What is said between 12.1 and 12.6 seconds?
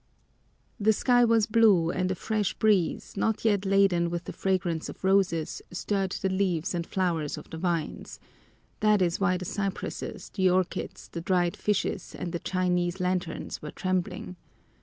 and the